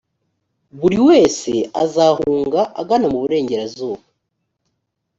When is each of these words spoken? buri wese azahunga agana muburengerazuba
buri 0.79 0.97
wese 1.07 1.51
azahunga 1.83 2.61
agana 2.81 3.05
muburengerazuba 3.13 4.03